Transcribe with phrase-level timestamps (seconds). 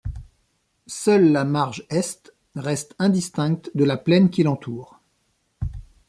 [0.87, 4.99] Seule la marge Est reste indistincte de la plaine qui l’entoure.